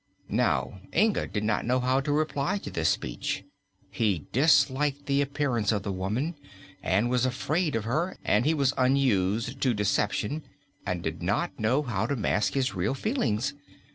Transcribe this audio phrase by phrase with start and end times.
[0.29, 3.43] Now Inga did not know how to reply to this speech.
[3.91, 6.33] He disliked the appearance of the woman
[6.81, 10.41] and was afraid of her and he was unused to deception
[10.87, 13.53] and did not know how to mask his real feelings.